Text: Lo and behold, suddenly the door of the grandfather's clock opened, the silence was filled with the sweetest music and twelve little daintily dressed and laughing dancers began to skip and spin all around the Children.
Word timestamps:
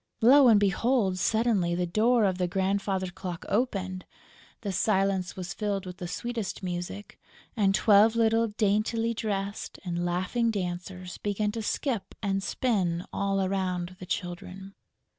Lo 0.19 0.47
and 0.47 0.59
behold, 0.59 1.19
suddenly 1.19 1.75
the 1.75 1.85
door 1.85 2.23
of 2.25 2.39
the 2.39 2.47
grandfather's 2.47 3.11
clock 3.11 3.45
opened, 3.49 4.03
the 4.61 4.71
silence 4.71 5.35
was 5.35 5.53
filled 5.53 5.85
with 5.85 5.97
the 5.97 6.07
sweetest 6.07 6.63
music 6.63 7.19
and 7.55 7.75
twelve 7.75 8.15
little 8.15 8.47
daintily 8.47 9.13
dressed 9.13 9.77
and 9.85 10.03
laughing 10.03 10.49
dancers 10.49 11.19
began 11.19 11.51
to 11.51 11.61
skip 11.61 12.15
and 12.23 12.41
spin 12.41 13.05
all 13.13 13.43
around 13.45 13.95
the 13.99 14.07
Children. 14.07 14.73